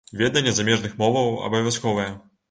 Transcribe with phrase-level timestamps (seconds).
[0.19, 2.07] Веданне замежных моваў абавязковае.